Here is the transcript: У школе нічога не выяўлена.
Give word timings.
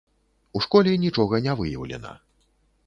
У 0.59 0.61
школе 0.67 0.95
нічога 1.05 1.43
не 1.49 1.53
выяўлена. 1.61 2.17